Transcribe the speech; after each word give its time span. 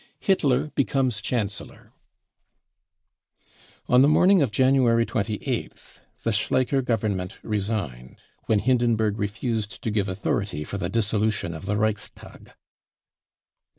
Hitler 0.19 0.71
becomes 0.73 1.21
Chancellor. 1.21 1.93
On 3.87 4.01
the 4.01 4.07
^morning 4.07 4.41
of 4.41 4.49
January 4.51 5.05
28th 5.05 5.99
the 6.23 6.31
Schleicher 6.31 6.81
Government 6.83 7.37
resigned, 7.43 8.17
when 8.47 8.57
Hindenburg 8.57 9.19
refused 9.19 9.83
to 9.83 9.91
give 9.91 10.09
authority 10.09 10.63
for 10.63 10.79
the 10.79 10.89
dissolution 10.89 11.53
of 11.53 11.67
the 11.67 11.77
Reichstag. 11.77 12.49